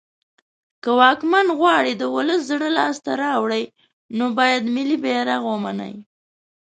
[0.83, 3.63] که واکمن غواړی د ولس زړه لاس ته راوړی
[4.17, 5.93] نو باید ملی بیرغ ومنی